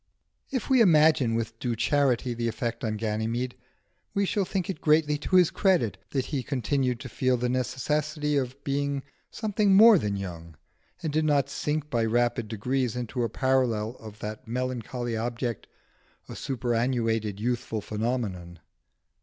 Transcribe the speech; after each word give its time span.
If 0.49 0.67
we 0.67 0.81
imagine 0.81 1.35
with 1.35 1.59
due 1.59 1.75
charity 1.75 2.33
the 2.33 2.47
effect 2.47 2.83
on 2.83 2.97
Ganymede, 2.97 3.53
we 4.15 4.25
shall 4.25 4.45
think 4.45 4.67
it 4.67 4.81
greatly 4.81 5.15
to 5.19 5.35
his 5.35 5.51
credit 5.51 5.99
that 6.09 6.25
he 6.25 6.41
continued 6.41 6.99
to 7.01 7.07
feel 7.07 7.37
the 7.37 7.49
necessity 7.49 8.35
of 8.35 8.63
being 8.63 9.03
something 9.29 9.75
more 9.75 9.99
than 9.99 10.15
young, 10.17 10.57
and 11.03 11.13
did 11.13 11.25
not 11.25 11.51
sink 11.51 11.91
by 11.91 12.03
rapid 12.03 12.47
degrees 12.47 12.95
into 12.95 13.21
a 13.21 13.29
parallel 13.29 13.91
of 13.99 14.17
that 14.21 14.47
melancholy 14.47 15.15
object, 15.15 15.67
a 16.27 16.35
superannuated 16.35 17.39
youthful 17.39 17.79
phenomenon. 17.79 18.57